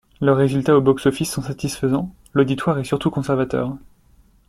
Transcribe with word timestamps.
Leurs 0.19 0.37
résultats 0.37 0.75
au 0.75 0.81
box-office 0.81 1.29
sont 1.31 1.43
satisfaisants, 1.43 2.11
l'auditoire 2.33 2.79
est 2.79 2.83
surtout 2.83 3.11
conservateur. 3.11 3.77